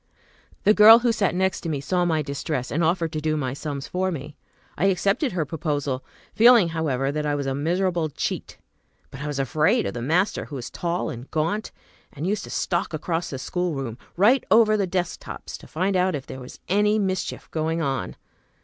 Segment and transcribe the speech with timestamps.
[0.63, 3.53] The girl who sat next to me saw my distress, and offered to do my
[3.53, 4.35] sums for me.
[4.75, 8.57] I accepted her proposal, feeling, however, that I was a miserable cheat.
[9.11, 11.71] But I was afraid of the master, who was tall and gaunt,
[12.11, 16.15] and used to stalk across the schoolroom, right over the desk tops, to find out
[16.15, 18.15] if there was any mischief going on.